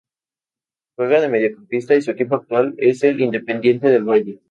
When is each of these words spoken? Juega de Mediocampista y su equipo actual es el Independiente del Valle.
Juega 0.97 1.21
de 1.21 1.29
Mediocampista 1.29 1.93
y 1.93 2.01
su 2.01 2.09
equipo 2.09 2.33
actual 2.33 2.73
es 2.79 3.03
el 3.03 3.21
Independiente 3.21 3.87
del 3.87 4.03
Valle. 4.03 4.39